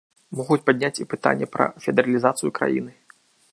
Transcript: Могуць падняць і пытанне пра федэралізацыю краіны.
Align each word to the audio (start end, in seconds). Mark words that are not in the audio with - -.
Могуць 0.37 0.63
падняць 0.69 1.01
і 1.03 1.05
пытанне 1.11 1.49
пра 1.57 1.69
федэралізацыю 1.85 2.49
краіны. 2.61 2.91